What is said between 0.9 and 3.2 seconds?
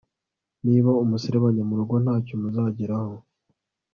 umuserebanya murugo ntacyo muzageraho